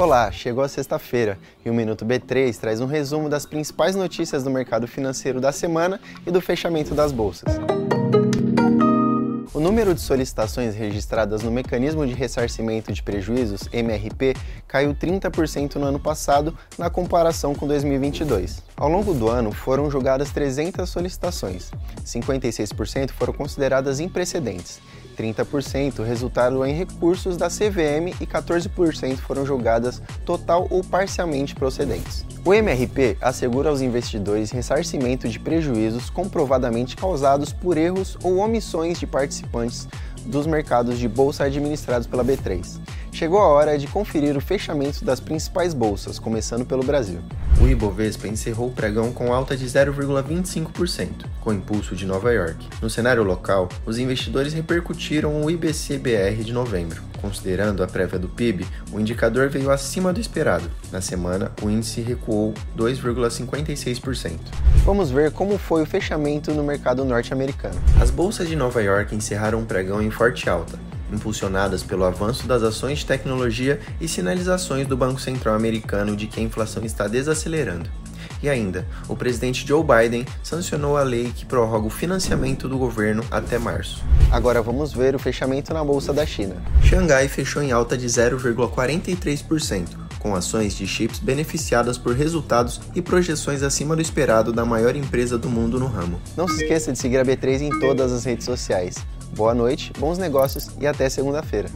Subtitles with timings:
[0.00, 4.48] Olá, chegou a sexta-feira e o Minuto B3 traz um resumo das principais notícias do
[4.48, 7.60] mercado financeiro da semana e do fechamento das bolsas.
[9.70, 14.34] O número de solicitações registradas no Mecanismo de Ressarcimento de Prejuízos, MRP,
[14.66, 18.64] caiu 30% no ano passado na comparação com 2022.
[18.76, 21.70] Ao longo do ano, foram julgadas 300 solicitações.
[22.04, 24.80] 56% foram consideradas imprecedentes
[25.20, 32.24] 30% resultaram em recursos da CVM e 14% foram julgadas total ou parcialmente procedentes.
[32.42, 39.06] O MRP assegura aos investidores ressarcimento de prejuízos comprovadamente causados por erros ou omissões de
[39.06, 39.59] participantes
[40.26, 42.80] dos mercados de bolsa administrados pela B3.
[43.12, 47.20] Chegou a hora de conferir o fechamento das principais bolsas, começando pelo Brasil.
[47.60, 52.66] O Ibovespa encerrou o pregão com alta de 0,25%, com impulso de Nova York.
[52.80, 57.02] No cenário local, os investidores repercutiram o IBC-BR de novembro.
[57.20, 60.70] Considerando a prévia do PIB, o indicador veio acima do esperado.
[60.90, 64.38] Na semana, o índice recuou 2,56%.
[64.84, 67.78] Vamos ver como foi o fechamento no mercado norte-americano.
[68.00, 70.78] As bolsas de Nova York encerraram o pregão em forte alta,
[71.12, 76.40] impulsionadas pelo avanço das ações de tecnologia e sinalizações do Banco Central americano de que
[76.40, 77.88] a inflação está desacelerando.
[78.42, 83.22] E ainda, o presidente Joe Biden sancionou a lei que prorroga o financiamento do governo
[83.30, 84.02] até março.
[84.30, 86.56] Agora vamos ver o fechamento na bolsa da China.
[86.82, 89.88] Xangai fechou em alta de 0,43%,
[90.18, 95.36] com ações de chips beneficiadas por resultados e projeções acima do esperado da maior empresa
[95.36, 96.20] do mundo no ramo.
[96.36, 98.96] Não se esqueça de seguir a B3 em todas as redes sociais.
[99.32, 101.68] Boa noite, bons negócios e até segunda-feira.